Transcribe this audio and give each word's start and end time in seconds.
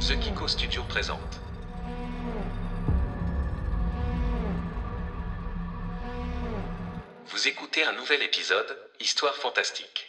The 0.00 0.18
Kiko 0.20 0.46
Studio 0.46 0.84
présente. 0.84 1.40
Vous 7.26 7.48
écoutez 7.48 7.82
un 7.82 7.92
nouvel 7.92 8.22
épisode, 8.22 8.78
Histoire 9.00 9.34
fantastique. 9.34 10.06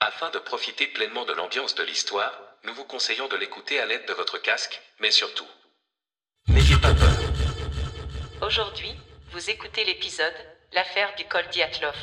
Afin 0.00 0.30
de 0.30 0.38
profiter 0.38 0.88
pleinement 0.88 1.24
de 1.24 1.32
l'ambiance 1.32 1.76
de 1.76 1.84
l'histoire, 1.84 2.36
nous 2.64 2.74
vous 2.74 2.84
conseillons 2.84 3.28
de 3.28 3.36
l'écouter 3.36 3.78
à 3.78 3.86
l'aide 3.86 4.06
de 4.06 4.12
votre 4.12 4.38
casque, 4.38 4.80
mais 4.98 5.12
surtout, 5.12 5.48
n'ayez 6.48 6.76
pas 6.76 6.92
peur. 6.92 7.16
Aujourd'hui, 8.42 8.92
vous 9.30 9.50
écoutez 9.50 9.84
l'épisode 9.84 10.34
L'affaire 10.72 11.14
du 11.14 11.24
col 11.26 11.46
Diatlov. 11.52 11.96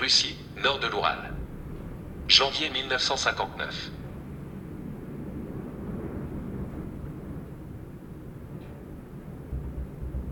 Russie, 0.00 0.34
nord 0.62 0.78
de 0.78 0.86
l'Oural. 0.86 1.34
Janvier 2.26 2.70
1959. 2.70 3.90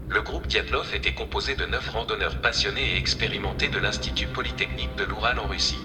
Le 0.08 0.22
groupe 0.22 0.46
Diatlov 0.46 0.94
était 0.94 1.12
composé 1.12 1.54
de 1.54 1.66
neuf 1.66 1.86
randonneurs 1.90 2.40
passionnés 2.40 2.94
et 2.94 2.96
expérimentés 2.96 3.68
de 3.68 3.78
l'Institut 3.78 4.28
Polytechnique 4.28 4.96
de 4.96 5.04
l'Oural 5.04 5.38
en 5.38 5.46
Russie. 5.46 5.84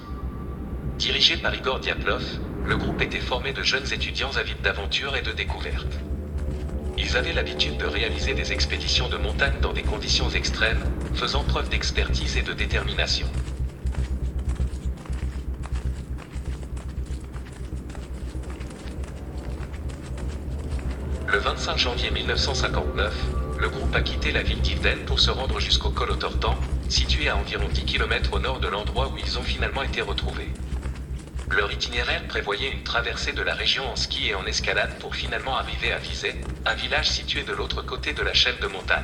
Dirigé 0.98 1.36
par 1.36 1.54
Igor 1.54 1.82
Diatlov, 1.82 2.24
le 2.66 2.78
groupe 2.78 3.02
était 3.02 3.20
formé 3.20 3.52
de 3.52 3.64
jeunes 3.64 3.92
étudiants 3.92 4.32
avides 4.38 4.62
d'aventure 4.62 5.18
et 5.18 5.22
de 5.24 5.34
découvertes. 5.34 6.00
Ils 6.98 7.18
avaient 7.18 7.34
l'habitude 7.34 7.78
de 7.80 7.86
réaliser 7.86 8.34
des 8.34 8.54
expéditions 8.54 9.10
de 9.10 9.18
montagne 9.18 9.60
dans 9.62 9.74
des 9.74 9.84
conditions 9.84 10.30
extrêmes, 10.30 10.86
faisant 11.16 11.44
preuve 11.44 11.68
d'expertise 11.68 12.38
et 12.38 12.44
de 12.44 12.54
détermination. 12.54 13.28
Le 21.34 21.40
25 21.40 21.80
janvier 21.80 22.12
1959, 22.12 23.12
le 23.58 23.68
groupe 23.68 23.96
a 23.96 24.02
quitté 24.02 24.32
la 24.32 24.44
ville 24.44 24.62
d'Ivden 24.62 25.00
pour 25.00 25.20
se 25.20 25.32
rendre 25.32 25.60
jusqu'au 25.60 25.90
col 25.90 26.12
Otortan, 26.12 26.56
situé 26.90 27.28
à 27.28 27.36
environ 27.36 27.68
10 27.74 27.86
km 27.86 28.34
au 28.34 28.40
nord 28.40 28.60
de 28.60 28.68
l'endroit 28.68 29.08
où 29.08 29.18
ils 29.18 29.40
ont 29.40 29.42
finalement 29.42 29.82
été 29.82 30.04
retrouvés. 30.04 30.50
Leur 31.50 31.72
itinéraire 31.72 32.28
prévoyait 32.28 32.70
une 32.70 32.84
traversée 32.84 33.34
de 33.34 33.42
la 33.42 33.56
région 33.56 33.84
en 33.92 33.96
ski 33.96 34.28
et 34.28 34.36
en 34.36 34.46
escalade 34.46 35.00
pour 35.00 35.16
finalement 35.16 35.58
arriver 35.58 35.92
à 35.92 35.98
Vizet, 35.98 36.36
un 36.68 36.76
village 36.76 37.10
situé 37.10 37.42
de 37.42 37.54
l'autre 37.54 37.82
côté 37.82 38.14
de 38.14 38.22
la 38.22 38.36
chaîne 38.36 38.60
de 38.62 38.68
montagne. 38.68 39.04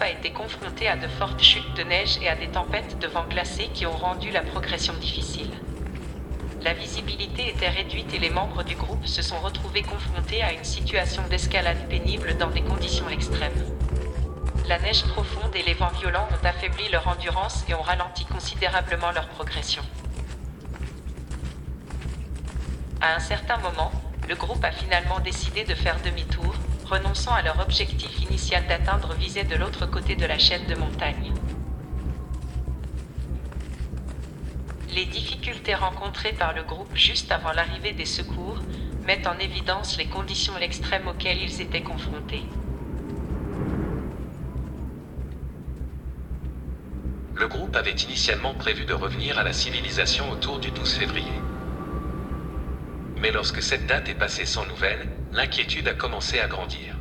A 0.00 0.10
été 0.10 0.30
confronté 0.30 0.88
à 0.88 0.96
de 0.96 1.08
fortes 1.08 1.42
chutes 1.42 1.74
de 1.74 1.82
neige 1.82 2.18
et 2.20 2.28
à 2.28 2.36
des 2.36 2.48
tempêtes 2.48 2.98
de 2.98 3.06
vent 3.06 3.24
glacé 3.28 3.68
qui 3.72 3.86
ont 3.86 3.96
rendu 3.96 4.30
la 4.30 4.42
progression 4.42 4.94
difficile. 4.94 5.50
La 6.62 6.74
visibilité 6.74 7.48
était 7.48 7.68
réduite 7.68 8.12
et 8.12 8.18
les 8.18 8.30
membres 8.30 8.62
du 8.62 8.74
groupe 8.74 9.06
se 9.06 9.22
sont 9.22 9.38
retrouvés 9.38 9.82
confrontés 9.82 10.42
à 10.42 10.52
une 10.52 10.64
situation 10.64 11.22
d'escalade 11.28 11.88
pénible 11.88 12.36
dans 12.36 12.50
des 12.50 12.62
conditions 12.62 13.08
extrêmes. 13.08 13.64
La 14.68 14.78
neige 14.80 15.04
profonde 15.04 15.54
et 15.54 15.62
les 15.62 15.74
vents 15.74 15.92
violents 16.00 16.28
ont 16.30 16.46
affaibli 16.46 16.88
leur 16.90 17.06
endurance 17.06 17.64
et 17.68 17.74
ont 17.74 17.82
ralenti 17.82 18.24
considérablement 18.24 19.12
leur 19.12 19.28
progression. 19.28 19.82
À 23.00 23.14
un 23.14 23.20
certain 23.20 23.58
moment, 23.58 23.92
le 24.28 24.34
groupe 24.34 24.64
a 24.64 24.72
finalement 24.72 25.20
décidé 25.20 25.64
de 25.64 25.74
faire 25.74 26.00
demi-tour, 26.04 26.54
renonçant 26.86 27.34
à 27.34 27.42
leur 27.42 27.60
objectif 27.60 28.22
initial 28.22 28.66
d'atteindre 28.68 29.14
Vizet 29.14 29.44
de 29.44 29.56
l'autre 29.56 29.86
côté 29.86 30.14
de 30.14 30.24
la 30.24 30.38
chaîne 30.38 30.66
de 30.66 30.76
montagne. 30.76 31.32
Les 34.94 35.04
difficultés 35.04 35.74
rencontrées 35.74 36.32
par 36.32 36.54
le 36.54 36.62
groupe 36.62 36.94
juste 36.94 37.30
avant 37.32 37.52
l'arrivée 37.52 37.92
des 37.92 38.06
secours 38.06 38.62
mettent 39.04 39.26
en 39.26 39.38
évidence 39.38 39.98
les 39.98 40.06
conditions 40.06 40.56
extrêmes 40.58 41.08
auxquelles 41.08 41.42
ils 41.42 41.60
étaient 41.60 41.82
confrontés. 41.82 42.44
Le 47.34 47.48
groupe 47.48 47.76
avait 47.76 47.90
initialement 47.90 48.54
prévu 48.54 48.86
de 48.86 48.94
revenir 48.94 49.38
à 49.38 49.42
la 49.42 49.52
civilisation 49.52 50.30
autour 50.30 50.58
du 50.58 50.70
12 50.70 50.94
février. 50.94 51.40
Mais 53.20 53.30
lorsque 53.30 53.62
cette 53.62 53.86
date 53.86 54.08
est 54.08 54.14
passée 54.14 54.46
sans 54.46 54.64
nouvelles, 54.66 55.06
l'inquiétude 55.36 55.86
a 55.86 55.92
commencé 55.92 56.40
à 56.40 56.48
grandir. 56.48 56.96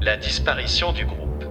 La 0.00 0.16
disparition 0.16 0.92
du 0.92 1.04
groupe. 1.04 1.44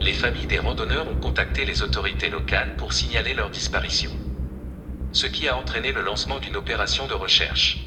Les 0.00 0.12
familles 0.12 0.48
des 0.48 0.58
randonneurs 0.58 1.08
ont 1.08 1.20
contacté 1.20 1.64
les 1.64 1.82
autorités 1.82 2.30
locales 2.30 2.74
pour 2.76 2.92
signaler 2.92 3.32
leur 3.32 3.50
disparition. 3.50 4.10
Ce 5.12 5.28
qui 5.28 5.48
a 5.48 5.56
entraîné 5.56 5.92
le 5.92 6.02
lancement 6.02 6.40
d'une 6.40 6.56
opération 6.56 7.06
de 7.06 7.14
recherche. 7.14 7.86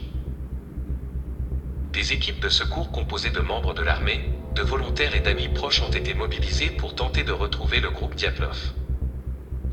Des 1.92 2.14
équipes 2.14 2.40
de 2.40 2.50
secours 2.50 2.92
composées 2.92 3.32
de 3.32 3.42
membres 3.42 3.74
de 3.74 3.82
l'armée, 3.82 4.22
de 4.56 4.62
volontaires 4.62 5.16
et 5.16 5.20
d'amis 5.20 5.50
proches 5.50 5.82
ont 5.82 5.92
été 5.92 6.14
mobilisées 6.14 6.70
pour 6.70 6.96
tenter 6.96 7.24
de 7.24 7.34
retrouver 7.34 7.82
le 7.82 7.90
groupe 7.90 8.16
Diatlov. 8.16 8.74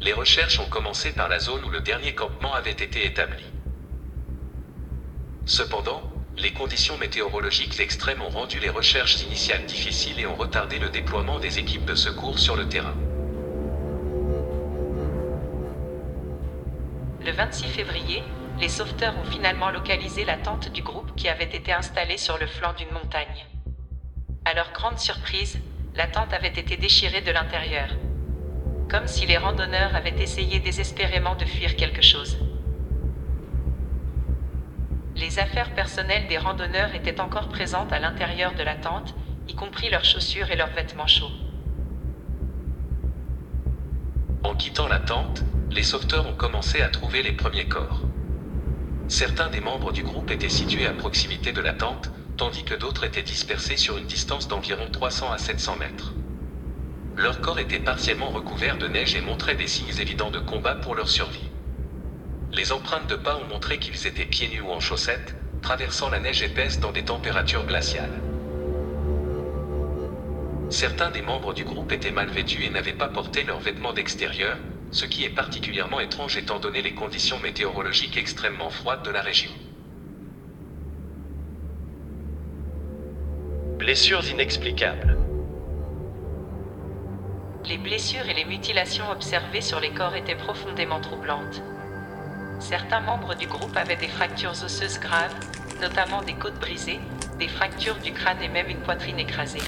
Les 0.02 0.12
recherches 0.12 0.58
ont 0.58 0.68
commencé 0.68 1.12
par 1.12 1.28
la 1.28 1.38
zone 1.38 1.64
où 1.64 1.70
le 1.70 1.80
dernier 1.80 2.12
campement 2.12 2.54
avait 2.54 2.72
été 2.72 3.06
établi. 3.06 3.44
Cependant, 5.46 6.02
les 6.36 6.52
conditions 6.52 6.98
météorologiques 6.98 7.78
extrêmes 7.78 8.20
ont 8.20 8.28
rendu 8.28 8.58
les 8.58 8.68
recherches 8.68 9.22
initiales 9.22 9.64
difficiles 9.64 10.18
et 10.18 10.26
ont 10.26 10.34
retardé 10.34 10.80
le 10.80 10.90
déploiement 10.90 11.38
des 11.38 11.60
équipes 11.60 11.84
de 11.84 11.94
secours 11.94 12.40
sur 12.40 12.56
le 12.56 12.66
terrain. 12.68 12.96
Le 17.24 17.30
26 17.30 17.68
février, 17.68 18.24
les 18.58 18.68
sauveteurs 18.68 19.14
ont 19.16 19.30
finalement 19.30 19.70
localisé 19.70 20.24
la 20.24 20.36
tente 20.36 20.72
du 20.72 20.82
groupe 20.82 21.14
qui 21.14 21.28
avait 21.28 21.44
été 21.44 21.72
installée 21.72 22.18
sur 22.18 22.38
le 22.38 22.48
flanc 22.48 22.72
d'une 22.72 22.90
montagne. 22.90 23.46
À 24.44 24.54
leur 24.54 24.72
grande 24.72 24.98
surprise, 24.98 25.60
la 25.94 26.08
tente 26.08 26.32
avait 26.32 26.48
été 26.48 26.76
déchirée 26.76 27.20
de 27.20 27.30
l'intérieur. 27.30 27.88
Comme 28.92 29.06
si 29.06 29.24
les 29.24 29.38
randonneurs 29.38 29.96
avaient 29.96 30.22
essayé 30.22 30.60
désespérément 30.60 31.34
de 31.34 31.46
fuir 31.46 31.76
quelque 31.76 32.02
chose. 32.02 32.36
Les 35.16 35.38
affaires 35.38 35.74
personnelles 35.74 36.28
des 36.28 36.36
randonneurs 36.36 36.94
étaient 36.94 37.18
encore 37.18 37.48
présentes 37.48 37.90
à 37.90 37.98
l'intérieur 37.98 38.54
de 38.54 38.62
la 38.62 38.74
tente, 38.74 39.14
y 39.48 39.54
compris 39.54 39.88
leurs 39.88 40.04
chaussures 40.04 40.50
et 40.50 40.56
leurs 40.56 40.74
vêtements 40.74 41.06
chauds. 41.06 41.32
En 44.44 44.54
quittant 44.54 44.88
la 44.88 44.98
tente, 44.98 45.42
les 45.70 45.84
sauveteurs 45.84 46.26
ont 46.26 46.34
commencé 46.34 46.82
à 46.82 46.90
trouver 46.90 47.22
les 47.22 47.32
premiers 47.32 47.68
corps. 47.68 48.02
Certains 49.08 49.48
des 49.48 49.62
membres 49.62 49.92
du 49.92 50.02
groupe 50.02 50.30
étaient 50.30 50.50
situés 50.50 50.86
à 50.86 50.92
proximité 50.92 51.52
de 51.52 51.62
la 51.62 51.72
tente, 51.72 52.10
tandis 52.36 52.64
que 52.64 52.74
d'autres 52.74 53.04
étaient 53.04 53.22
dispersés 53.22 53.78
sur 53.78 53.96
une 53.96 54.06
distance 54.06 54.48
d'environ 54.48 54.90
300 54.92 55.32
à 55.32 55.38
700 55.38 55.76
mètres. 55.76 56.12
Leurs 57.16 57.40
corps 57.40 57.58
étaient 57.58 57.78
partiellement 57.78 58.30
recouverts 58.30 58.78
de 58.78 58.88
neige 58.88 59.14
et 59.14 59.20
montraient 59.20 59.54
des 59.54 59.66
signes 59.66 60.00
évidents 60.00 60.30
de 60.30 60.38
combat 60.38 60.76
pour 60.76 60.94
leur 60.94 61.08
survie. 61.08 61.50
Les 62.52 62.72
empreintes 62.72 63.08
de 63.08 63.16
pas 63.16 63.36
ont 63.36 63.46
montré 63.46 63.78
qu'ils 63.78 64.06
étaient 64.06 64.24
pieds 64.24 64.48
nus 64.48 64.60
ou 64.60 64.70
en 64.70 64.80
chaussettes, 64.80 65.36
traversant 65.60 66.10
la 66.10 66.20
neige 66.20 66.42
épaisse 66.42 66.80
dans 66.80 66.92
des 66.92 67.04
températures 67.04 67.66
glaciales. 67.66 68.20
Certains 70.70 71.10
des 71.10 71.20
membres 71.20 71.52
du 71.52 71.64
groupe 71.64 71.92
étaient 71.92 72.10
mal 72.10 72.28
vêtus 72.28 72.64
et 72.64 72.70
n'avaient 72.70 72.94
pas 72.94 73.08
porté 73.08 73.42
leurs 73.44 73.60
vêtements 73.60 73.92
d'extérieur, 73.92 74.56
ce 74.90 75.04
qui 75.04 75.24
est 75.24 75.30
particulièrement 75.30 76.00
étrange 76.00 76.36
étant 76.38 76.60
donné 76.60 76.80
les 76.80 76.94
conditions 76.94 77.38
météorologiques 77.40 78.16
extrêmement 78.16 78.70
froides 78.70 79.02
de 79.02 79.10
la 79.10 79.20
région. 79.20 79.50
Blessures 83.78 84.26
inexplicables. 84.30 85.11
Les 87.68 87.78
blessures 87.78 88.28
et 88.28 88.34
les 88.34 88.44
mutilations 88.44 89.08
observées 89.12 89.60
sur 89.60 89.78
les 89.78 89.90
corps 89.90 90.16
étaient 90.16 90.34
profondément 90.34 91.00
troublantes. 91.00 91.62
Certains 92.58 93.00
membres 93.00 93.36
du 93.36 93.46
groupe 93.46 93.76
avaient 93.76 93.96
des 93.96 94.08
fractures 94.08 94.50
osseuses 94.50 94.98
graves, 94.98 95.34
notamment 95.80 96.22
des 96.22 96.34
côtes 96.34 96.58
brisées, 96.58 97.00
des 97.38 97.46
fractures 97.46 97.98
du 97.98 98.12
crâne 98.12 98.42
et 98.42 98.48
même 98.48 98.68
une 98.68 98.80
poitrine 98.80 99.20
écrasée. 99.20 99.62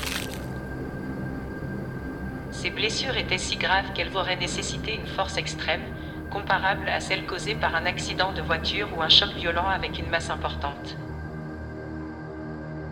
Ces 2.51 2.71
blessures 2.71 3.17
étaient 3.17 3.39
si 3.39 3.57
graves 3.57 3.93
qu'elles 3.95 4.17
auraient 4.17 4.37
nécessité 4.37 4.97
une 4.97 5.07
force 5.07 5.37
extrême, 5.37 5.85
comparable 6.31 6.89
à 6.89 6.99
celle 6.99 7.27
causée 7.27 7.55
par 7.55 7.77
un 7.77 7.87
accident 7.87 8.33
de 8.33 8.43
voiture 8.43 8.89
ou 8.97 9.03
un 9.03 9.09
choc 9.09 9.31
violent 9.37 9.69
avec 9.69 10.01
une 10.01 10.11
masse 10.11 10.31
importante. 10.31 10.97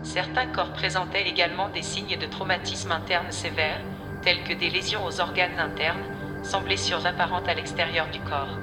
Certains 0.03 0.47
corps 0.47 0.71
présentaient 0.71 1.27
également 1.27 1.67
des 1.67 1.81
signes 1.81 2.17
de 2.17 2.25
traumatisme 2.25 2.91
interne 2.91 3.31
sévère, 3.31 3.81
tels 4.23 4.43
que 4.43 4.53
des 4.53 4.69
lésions 4.69 5.05
aux 5.05 5.19
organes 5.19 5.59
internes, 5.59 6.05
sans 6.43 6.61
blessures 6.61 7.05
apparentes 7.05 7.47
à 7.49 7.53
l'extérieur 7.53 8.07
du 8.11 8.19
corps. 8.19 8.59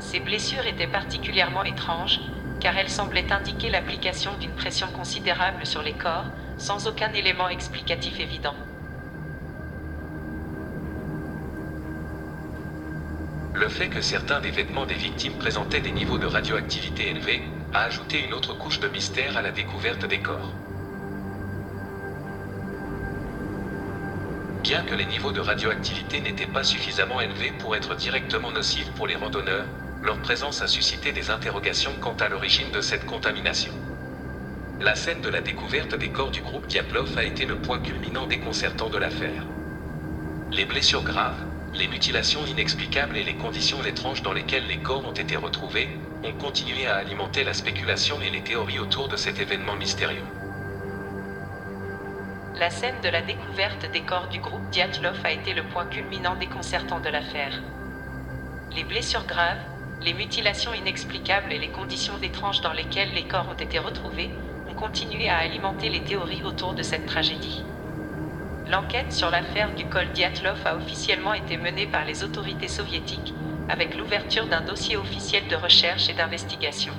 Ces 0.00 0.20
blessures 0.20 0.66
étaient 0.66 0.86
particulièrement 0.86 1.64
étranges, 1.64 2.20
car 2.60 2.76
elles 2.76 2.90
semblaient 2.90 3.32
indiquer 3.32 3.70
l'application 3.70 4.36
d'une 4.40 4.54
pression 4.54 4.88
considérable 4.88 5.64
sur 5.66 5.82
les 5.82 5.94
corps, 5.94 6.30
sans 6.58 6.86
aucun 6.86 7.12
élément 7.12 7.48
explicatif 7.48 8.20
évident. 8.20 8.54
Le 13.54 13.68
fait 13.68 13.88
que 13.88 14.02
certains 14.02 14.40
des 14.40 14.50
vêtements 14.50 14.86
des 14.86 14.94
victimes 14.94 15.34
présentaient 15.38 15.80
des 15.80 15.92
niveaux 15.92 16.18
de 16.18 16.26
radioactivité 16.26 17.10
élevés 17.10 17.42
a 17.72 17.84
ajouté 17.84 18.22
une 18.24 18.34
autre 18.34 18.54
couche 18.54 18.80
de 18.80 18.88
mystère 18.88 19.36
à 19.36 19.42
la 19.42 19.50
découverte 19.50 20.06
des 20.06 20.20
corps. 20.20 20.65
Bien 24.66 24.82
que 24.82 24.96
les 24.96 25.06
niveaux 25.06 25.30
de 25.30 25.38
radioactivité 25.38 26.20
n'étaient 26.20 26.48
pas 26.48 26.64
suffisamment 26.64 27.20
élevés 27.20 27.52
pour 27.52 27.76
être 27.76 27.94
directement 27.94 28.50
nocifs 28.50 28.90
pour 28.96 29.06
les 29.06 29.14
randonneurs, 29.14 29.68
leur 30.02 30.18
présence 30.22 30.60
a 30.60 30.66
suscité 30.66 31.12
des 31.12 31.30
interrogations 31.30 31.94
quant 32.00 32.14
à 32.14 32.28
l'origine 32.28 32.72
de 32.72 32.80
cette 32.80 33.06
contamination. 33.06 33.72
La 34.80 34.96
scène 34.96 35.20
de 35.20 35.28
la 35.28 35.40
découverte 35.40 35.94
des 35.94 36.10
corps 36.10 36.32
du 36.32 36.42
groupe 36.42 36.66
Diatlov 36.66 37.16
a 37.16 37.22
été 37.22 37.46
le 37.46 37.54
point 37.60 37.78
culminant 37.78 38.26
déconcertant 38.26 38.90
de 38.90 38.98
l'affaire. 38.98 39.46
Les 40.50 40.64
blessures 40.64 41.04
graves, 41.04 41.46
les 41.72 41.86
mutilations 41.86 42.44
inexplicables 42.44 43.16
et 43.16 43.22
les 43.22 43.36
conditions 43.36 43.84
étranges 43.84 44.22
dans 44.24 44.32
lesquelles 44.32 44.66
les 44.66 44.82
corps 44.82 45.06
ont 45.06 45.12
été 45.12 45.36
retrouvés 45.36 45.96
ont 46.24 46.34
continué 46.34 46.88
à 46.88 46.96
alimenter 46.96 47.44
la 47.44 47.54
spéculation 47.54 48.20
et 48.20 48.30
les 48.30 48.42
théories 48.42 48.80
autour 48.80 49.06
de 49.06 49.16
cet 49.16 49.38
événement 49.38 49.76
mystérieux. 49.76 50.26
La 52.58 52.70
scène 52.70 53.02
de 53.02 53.10
la 53.10 53.20
découverte 53.20 53.90
des 53.92 54.00
corps 54.00 54.28
du 54.28 54.40
groupe 54.40 54.70
Diatlov 54.70 55.20
a 55.24 55.30
été 55.30 55.52
le 55.52 55.62
point 55.62 55.84
culminant 55.84 56.36
déconcertant 56.36 57.00
de 57.00 57.10
l'affaire. 57.10 57.60
Les 58.74 58.82
blessures 58.82 59.26
graves, 59.26 59.60
les 60.00 60.14
mutilations 60.14 60.72
inexplicables 60.72 61.52
et 61.52 61.58
les 61.58 61.68
conditions 61.68 62.16
étranges 62.22 62.62
dans 62.62 62.72
lesquelles 62.72 63.12
les 63.12 63.24
corps 63.24 63.48
ont 63.50 63.62
été 63.62 63.78
retrouvés 63.78 64.30
ont 64.70 64.74
continué 64.74 65.28
à 65.28 65.36
alimenter 65.36 65.90
les 65.90 66.02
théories 66.02 66.44
autour 66.44 66.72
de 66.72 66.82
cette 66.82 67.04
tragédie. 67.04 67.62
L'enquête 68.70 69.12
sur 69.12 69.30
l'affaire 69.30 69.74
du 69.74 69.84
col 69.84 70.08
Diatlov 70.12 70.66
a 70.66 70.76
officiellement 70.76 71.34
été 71.34 71.58
menée 71.58 71.86
par 71.86 72.06
les 72.06 72.24
autorités 72.24 72.68
soviétiques, 72.68 73.34
avec 73.68 73.98
l'ouverture 73.98 74.46
d'un 74.46 74.62
dossier 74.62 74.96
officiel 74.96 75.46
de 75.48 75.56
recherche 75.56 76.08
et 76.08 76.14
d'investigation. 76.14 76.94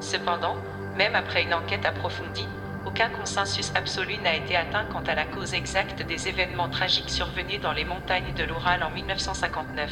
Cependant, 0.00 0.56
même 0.96 1.14
après 1.14 1.42
une 1.42 1.52
enquête 1.52 1.84
approfondie, 1.84 2.48
aucun 2.86 3.10
consensus 3.10 3.72
absolu 3.74 4.16
n'a 4.18 4.36
été 4.36 4.56
atteint 4.56 4.84
quant 4.84 5.02
à 5.02 5.14
la 5.14 5.24
cause 5.24 5.54
exacte 5.54 6.02
des 6.02 6.28
événements 6.28 6.68
tragiques 6.68 7.10
survenus 7.10 7.60
dans 7.60 7.72
les 7.72 7.84
montagnes 7.84 8.32
de 8.34 8.44
l'Oural 8.44 8.82
en 8.82 8.90
1959. 8.90 9.90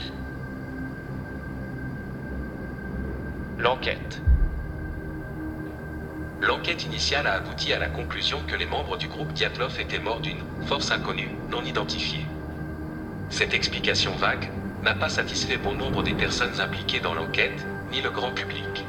L'enquête. 3.58 4.20
L'enquête 6.40 6.84
initiale 6.84 7.26
a 7.26 7.34
abouti 7.34 7.72
à 7.72 7.78
la 7.78 7.88
conclusion 7.88 8.38
que 8.46 8.54
les 8.54 8.66
membres 8.66 8.96
du 8.96 9.08
groupe 9.08 9.32
Diatlov 9.32 9.80
étaient 9.80 9.98
morts 9.98 10.20
d'une 10.20 10.42
force 10.66 10.90
inconnue, 10.90 11.30
non 11.50 11.62
identifiée. 11.62 12.26
Cette 13.28 13.54
explication 13.54 14.12
vague 14.12 14.50
n'a 14.82 14.94
pas 14.94 15.08
satisfait 15.08 15.56
bon 15.56 15.74
nombre 15.74 16.02
des 16.02 16.14
personnes 16.14 16.60
impliquées 16.60 17.00
dans 17.00 17.14
l'enquête, 17.14 17.66
ni 17.90 18.02
le 18.02 18.10
grand 18.10 18.32
public. 18.32 18.84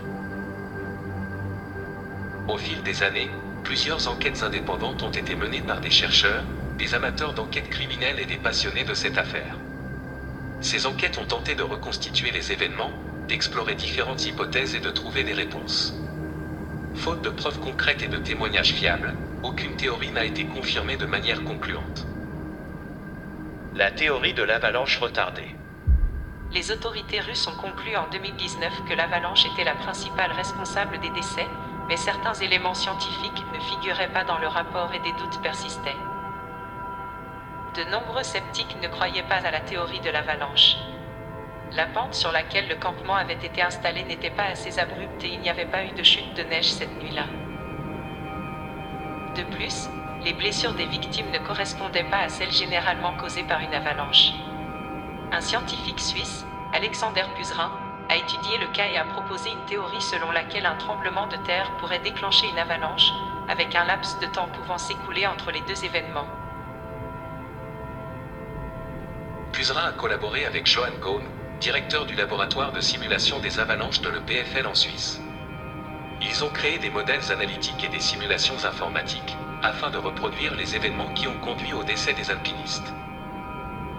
Au 2.47 2.57
fil 2.57 2.83
des 2.83 3.01
années, 3.01 3.29
plusieurs 3.65 4.07
enquêtes 4.07 4.43
indépendantes 4.43 5.01
ont 5.01 5.11
été 5.11 5.35
menées 5.35 5.61
par 5.61 5.81
des 5.81 5.89
chercheurs, 5.89 6.43
des 6.77 6.93
amateurs 6.93 7.33
d'enquête 7.33 7.69
criminelle 7.69 8.19
et 8.19 8.25
des 8.25 8.37
passionnés 8.37 8.83
de 8.83 8.93
cette 8.93 9.17
affaire. 9.17 9.57
Ces 10.61 10.85
enquêtes 10.85 11.17
ont 11.17 11.25
tenté 11.25 11.55
de 11.55 11.63
reconstituer 11.63 12.31
les 12.31 12.51
événements, 12.51 12.91
d'explorer 13.27 13.73
différentes 13.73 14.23
hypothèses 14.25 14.75
et 14.75 14.79
de 14.79 14.91
trouver 14.91 15.23
des 15.23 15.33
réponses. 15.33 15.95
Faute 16.93 17.23
de 17.23 17.29
preuves 17.29 17.59
concrètes 17.59 18.03
et 18.03 18.07
de 18.07 18.17
témoignages 18.17 18.73
fiables, 18.73 19.13
aucune 19.43 19.75
théorie 19.75 20.11
n'a 20.11 20.25
été 20.25 20.45
confirmée 20.45 20.95
de 20.95 21.07
manière 21.07 21.43
concluante. 21.43 22.05
La 23.75 23.91
théorie 23.91 24.35
de 24.35 24.43
l'avalanche 24.43 24.99
retardée. 24.99 25.55
Les 26.53 26.71
autorités 26.71 27.19
russes 27.19 27.47
ont 27.47 27.57
conclu 27.59 27.97
en 27.97 28.07
2019 28.11 28.83
que 28.87 28.93
l'avalanche 28.93 29.45
était 29.47 29.65
la 29.65 29.75
principale 29.75 30.31
responsable 30.31 30.99
des 30.99 31.09
décès, 31.09 31.47
mais 31.87 31.97
certains 31.97 32.33
éléments 32.33 32.73
scientifiques 32.73 33.43
ne 33.53 33.59
figuraient 33.59 34.11
pas 34.11 34.23
dans 34.23 34.37
le 34.37 34.47
rapport 34.47 34.93
et 34.93 34.99
des 34.99 35.11
doutes 35.13 35.41
persistaient. 35.41 35.95
De 37.75 37.83
nombreux 37.91 38.23
sceptiques 38.23 38.77
ne 38.81 38.87
croyaient 38.87 39.23
pas 39.23 39.45
à 39.45 39.51
la 39.51 39.59
théorie 39.59 39.99
de 39.99 40.09
l'avalanche. 40.09 40.77
La 41.73 41.87
pente 41.87 42.13
sur 42.13 42.31
laquelle 42.31 42.67
le 42.69 42.75
campement 42.75 43.15
avait 43.15 43.33
été 43.33 43.61
installé 43.61 44.03
n'était 44.03 44.29
pas 44.29 44.45
assez 44.45 44.79
abrupte 44.79 45.23
et 45.23 45.33
il 45.33 45.41
n'y 45.41 45.49
avait 45.49 45.65
pas 45.65 45.83
eu 45.83 45.91
de 45.91 46.03
chute 46.03 46.33
de 46.35 46.43
neige 46.43 46.71
cette 46.71 47.01
nuit-là. 47.01 47.25
De 49.35 49.43
plus, 49.55 49.89
les 50.23 50.33
blessures 50.33 50.73
des 50.73 50.85
victimes 50.85 51.29
ne 51.31 51.39
correspondaient 51.39 52.09
pas 52.09 52.19
à 52.19 52.29
celles 52.29 52.51
généralement 52.51 53.17
causées 53.17 53.43
par 53.43 53.59
une 53.59 53.73
avalanche. 53.73 54.31
Un 55.31 55.41
scientifique 55.41 55.99
suisse, 55.99 56.45
Alexander 56.73 57.23
Puzerin, 57.35 57.71
a 58.09 58.15
étudié 58.15 58.57
le 58.57 58.67
cas 58.67 58.87
et 58.87 58.97
a 58.97 59.05
proposé 59.05 59.51
une 59.51 59.65
théorie 59.65 60.01
selon 60.01 60.31
laquelle 60.31 60.65
un 60.65 60.75
tremblement 60.75 61.27
de 61.27 61.37
terre 61.37 61.71
pourrait 61.79 61.99
déclencher 61.99 62.47
une 62.49 62.59
avalanche, 62.59 63.11
avec 63.49 63.75
un 63.75 63.85
laps 63.85 64.19
de 64.19 64.27
temps 64.27 64.47
pouvant 64.47 64.77
s'écouler 64.77 65.25
entre 65.25 65.51
les 65.51 65.61
deux 65.61 65.83
événements. 65.83 66.27
Puzerin 69.51 69.87
a 69.87 69.91
collaboré 69.93 70.45
avec 70.45 70.67
Johan 70.67 70.91
Cohn, 70.99 71.23
directeur 71.59 72.05
du 72.05 72.15
laboratoire 72.15 72.73
de 72.73 72.81
simulation 72.81 73.39
des 73.39 73.59
avalanches 73.59 74.01
de 74.01 74.09
l'EPFL 74.09 74.67
en 74.67 74.75
Suisse. 74.75 75.21
Ils 76.21 76.43
ont 76.43 76.49
créé 76.49 76.77
des 76.77 76.89
modèles 76.89 77.31
analytiques 77.31 77.83
et 77.83 77.89
des 77.89 77.99
simulations 77.99 78.65
informatiques, 78.65 79.37
afin 79.63 79.89
de 79.89 79.97
reproduire 79.97 80.53
les 80.55 80.75
événements 80.75 81.13
qui 81.13 81.27
ont 81.27 81.39
conduit 81.39 81.73
au 81.73 81.83
décès 81.83 82.13
des 82.13 82.29
alpinistes. 82.29 82.93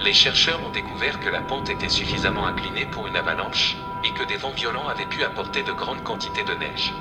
Les 0.01 0.13
chercheurs 0.13 0.61
ont 0.65 0.71
découvert 0.71 1.19
que 1.21 1.31
la 1.31 1.41
pente 1.41 1.71
était 1.71 1.89
suffisamment 1.89 2.47
inclinée 2.47 2.87
pour 2.87 3.07
une 3.07 3.17
avalanche, 3.17 3.77
et 4.07 4.13
que 4.13 4.23
des 4.23 4.37
vents 4.37 4.53
violents 4.53 4.87
avaient 4.89 5.07
pu 5.07 5.25
apporter 5.25 5.65
de 5.65 5.73
grandes 5.73 6.05
quantités 6.05 6.45
de 6.45 6.55
neige. 6.55 6.93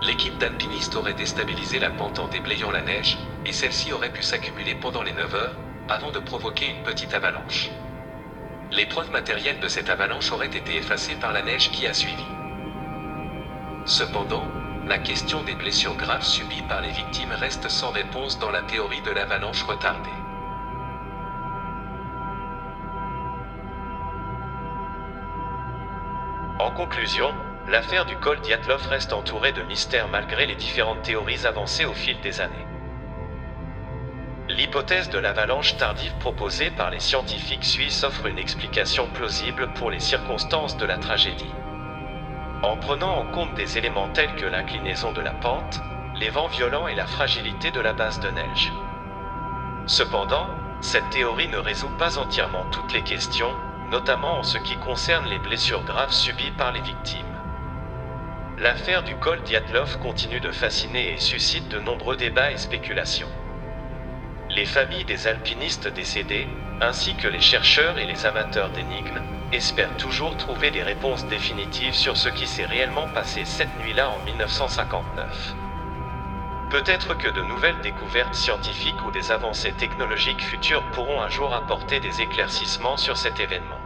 L'équipe 0.00 0.38
d'alpinistes 0.38 0.96
aurait 0.96 1.14
déstabilisé 1.14 1.78
la 1.78 1.90
pente 1.90 2.18
en 2.18 2.28
déblayant 2.28 2.70
la 2.70 2.80
neige, 2.80 3.18
et 3.44 3.52
celle-ci 3.52 3.92
aurait 3.92 4.12
pu 4.12 4.22
s'accumuler 4.22 4.74
pendant 4.74 5.02
les 5.02 5.12
9 5.12 5.34
heures, 5.34 5.56
avant 5.88 6.10
de 6.10 6.18
provoquer 6.18 6.66
une 6.66 6.82
petite 6.82 7.12
avalanche. 7.12 7.70
Les 8.70 8.86
preuves 8.86 9.10
matérielles 9.10 9.60
de 9.60 9.68
cette 9.68 9.90
avalanche 9.90 10.32
auraient 10.32 10.46
été 10.46 10.76
effacées 10.76 11.16
par 11.16 11.32
la 11.32 11.42
neige 11.42 11.70
qui 11.70 11.86
a 11.86 11.92
suivi. 11.92 12.24
Cependant, 13.84 14.46
la 14.86 14.98
question 14.98 15.42
des 15.42 15.54
blessures 15.54 15.96
graves 15.96 16.24
subies 16.24 16.62
par 16.68 16.80
les 16.80 16.90
victimes 16.90 17.32
reste 17.32 17.68
sans 17.68 17.90
réponse 17.90 18.38
dans 18.38 18.50
la 18.50 18.62
théorie 18.62 19.02
de 19.02 19.10
l'avalanche 19.10 19.62
retardée. 19.64 20.21
En 26.62 26.70
conclusion, 26.70 27.34
l'affaire 27.66 28.06
du 28.06 28.16
col 28.16 28.40
Diatlov 28.40 28.86
reste 28.86 29.12
entourée 29.12 29.50
de 29.50 29.62
mystères 29.62 30.06
malgré 30.06 30.46
les 30.46 30.54
différentes 30.54 31.02
théories 31.02 31.44
avancées 31.44 31.84
au 31.84 31.92
fil 31.92 32.20
des 32.20 32.40
années. 32.40 32.66
L'hypothèse 34.48 35.10
de 35.10 35.18
l'avalanche 35.18 35.76
tardive 35.76 36.14
proposée 36.20 36.70
par 36.70 36.90
les 36.92 37.00
scientifiques 37.00 37.64
suisses 37.64 38.04
offre 38.04 38.26
une 38.26 38.38
explication 38.38 39.08
plausible 39.08 39.72
pour 39.74 39.90
les 39.90 39.98
circonstances 39.98 40.76
de 40.76 40.86
la 40.86 40.98
tragédie. 40.98 41.52
En 42.62 42.76
prenant 42.76 43.16
en 43.16 43.24
compte 43.32 43.54
des 43.54 43.76
éléments 43.76 44.10
tels 44.10 44.36
que 44.36 44.46
l'inclinaison 44.46 45.10
de 45.12 45.20
la 45.20 45.32
pente, 45.32 45.80
les 46.14 46.30
vents 46.30 46.46
violents 46.46 46.86
et 46.86 46.94
la 46.94 47.06
fragilité 47.06 47.72
de 47.72 47.80
la 47.80 47.92
base 47.92 48.20
de 48.20 48.30
neige. 48.30 48.72
Cependant, 49.86 50.46
cette 50.80 51.10
théorie 51.10 51.48
ne 51.48 51.58
résout 51.58 51.90
pas 51.98 52.18
entièrement 52.18 52.66
toutes 52.70 52.92
les 52.92 53.02
questions, 53.02 53.52
notamment 53.92 54.38
en 54.38 54.42
ce 54.42 54.56
qui 54.56 54.76
concerne 54.78 55.26
les 55.26 55.38
blessures 55.38 55.84
graves 55.84 56.12
subies 56.12 56.50
par 56.56 56.72
les 56.72 56.80
victimes. 56.80 57.26
L'affaire 58.58 59.02
du 59.02 59.14
col 59.16 59.42
Diatlov 59.42 59.98
continue 59.98 60.40
de 60.40 60.50
fasciner 60.50 61.12
et 61.12 61.18
suscite 61.18 61.68
de 61.68 61.78
nombreux 61.78 62.16
débats 62.16 62.50
et 62.50 62.56
spéculations. 62.56 63.28
Les 64.48 64.64
familles 64.64 65.04
des 65.04 65.26
alpinistes 65.26 65.88
décédés, 65.88 66.48
ainsi 66.80 67.14
que 67.16 67.28
les 67.28 67.40
chercheurs 67.40 67.98
et 67.98 68.06
les 68.06 68.24
amateurs 68.24 68.70
d'énigmes, 68.70 69.20
espèrent 69.52 69.96
toujours 69.98 70.36
trouver 70.38 70.70
des 70.70 70.82
réponses 70.82 71.26
définitives 71.26 71.94
sur 71.94 72.16
ce 72.16 72.30
qui 72.30 72.46
s'est 72.46 72.64
réellement 72.64 73.08
passé 73.08 73.44
cette 73.44 73.78
nuit-là 73.78 74.08
en 74.08 74.24
1959. 74.24 75.54
Peut-être 76.70 77.12
que 77.18 77.28
de 77.28 77.42
nouvelles 77.42 77.80
découvertes 77.82 78.34
scientifiques 78.34 79.04
ou 79.04 79.10
des 79.10 79.30
avancées 79.30 79.72
technologiques 79.72 80.42
futures 80.42 80.84
pourront 80.92 81.20
un 81.20 81.28
jour 81.28 81.52
apporter 81.52 82.00
des 82.00 82.22
éclaircissements 82.22 82.96
sur 82.96 83.18
cet 83.18 83.40
événement. 83.40 83.81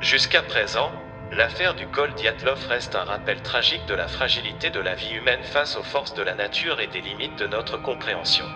Jusqu'à 0.00 0.40
présent, 0.40 0.90
l'affaire 1.30 1.74
du 1.74 1.86
col 1.86 2.14
Diatlov 2.14 2.66
reste 2.68 2.94
un 2.94 3.04
rappel 3.04 3.42
tragique 3.42 3.84
de 3.84 3.94
la 3.94 4.08
fragilité 4.08 4.70
de 4.70 4.80
la 4.80 4.94
vie 4.94 5.12
humaine 5.12 5.42
face 5.44 5.76
aux 5.76 5.82
forces 5.82 6.14
de 6.14 6.22
la 6.22 6.34
nature 6.34 6.80
et 6.80 6.86
des 6.86 7.02
limites 7.02 7.36
de 7.36 7.46
notre 7.46 7.76
compréhension. 7.76 8.46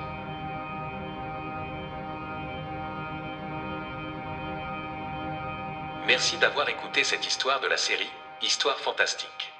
Merci 6.06 6.38
d'avoir 6.38 6.66
écouté 6.70 7.04
cette 7.04 7.26
histoire 7.26 7.60
de 7.60 7.66
la 7.66 7.76
série 7.76 8.10
Histoire 8.40 8.80
fantastique. 8.80 9.52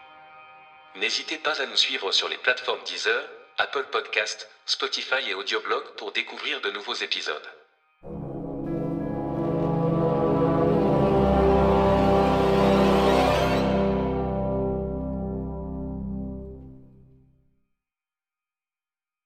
N'hésitez 0.97 1.37
pas 1.37 1.61
à 1.61 1.67
nous 1.67 1.77
suivre 1.77 2.13
sur 2.13 2.31
les 2.31 2.39
plateformes 2.39 2.83
Deezer, 2.87 3.23
Apple 3.59 3.85
Podcast, 3.93 4.49
Spotify 4.65 5.29
et 5.29 5.35
Audioblog 5.35 5.85
pour 5.97 6.13
découvrir 6.13 6.63
de 6.63 6.71
nouveaux 6.71 6.95
épisodes. 6.95 7.49